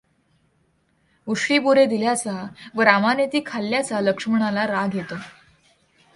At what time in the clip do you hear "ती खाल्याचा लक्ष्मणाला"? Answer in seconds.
3.25-4.67